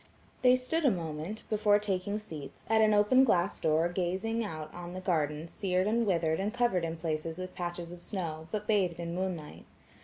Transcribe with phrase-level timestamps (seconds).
[0.41, 4.95] They stood a moment, before taking seats, at an open glass door gazing out on
[4.95, 8.99] the gardens sered and withered and covered in places with patches of snow, but bathed
[8.99, 9.65] in moonlight.